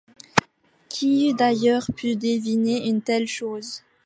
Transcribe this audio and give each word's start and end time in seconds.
Qui 0.89 1.29
eût 1.29 1.33
d’ailleurs 1.35 1.85
pu 1.95 2.15
deviner 2.15 2.87
une 2.87 3.03
telle 3.03 3.27
chose? 3.27 3.83